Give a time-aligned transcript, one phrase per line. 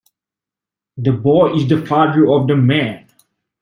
[0.97, 3.05] The boy is the father of the man.